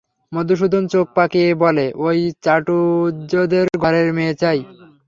[0.31, 2.07] মধুসূদন চোখ পাকিয়ে বলে, ঐ
[2.43, 4.59] চাটুজ্যেদের ঘরের মেয়ে চাই।